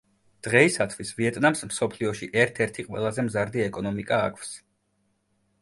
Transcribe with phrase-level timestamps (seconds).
[0.45, 4.55] დღეისათვის ვიეტნამს მსოფლიოში ერთ-ერთი ყველაზე მზარდი ეკონომიკა აქვს.